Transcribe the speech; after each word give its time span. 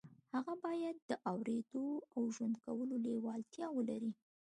هغه 0.33 0.53
بايد 0.63 0.97
د 1.09 1.11
اورېدو 1.31 1.87
او 2.13 2.21
ژوند 2.35 2.55
کولو 2.65 2.95
لېوالتیا 3.05 3.67
ولري. 3.77 4.11